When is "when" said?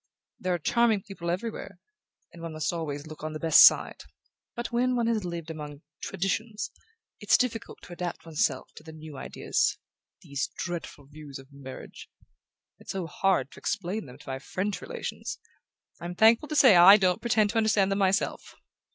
4.71-4.95